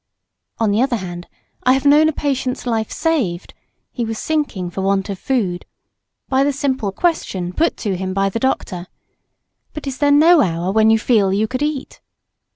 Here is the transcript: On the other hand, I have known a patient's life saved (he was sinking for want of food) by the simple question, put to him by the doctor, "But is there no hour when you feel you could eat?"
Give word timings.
On 0.57 0.71
the 0.71 0.81
other 0.81 0.95
hand, 0.95 1.27
I 1.61 1.73
have 1.73 1.85
known 1.85 2.09
a 2.09 2.11
patient's 2.11 2.65
life 2.65 2.91
saved 2.91 3.53
(he 3.91 4.03
was 4.03 4.17
sinking 4.17 4.71
for 4.71 4.81
want 4.81 5.09
of 5.11 5.19
food) 5.19 5.63
by 6.27 6.43
the 6.43 6.51
simple 6.51 6.91
question, 6.91 7.53
put 7.53 7.77
to 7.77 7.95
him 7.95 8.11
by 8.11 8.27
the 8.29 8.39
doctor, 8.39 8.87
"But 9.73 9.85
is 9.85 9.99
there 9.99 10.09
no 10.09 10.41
hour 10.41 10.71
when 10.71 10.89
you 10.89 10.97
feel 10.97 11.31
you 11.31 11.47
could 11.47 11.61
eat?" 11.61 12.01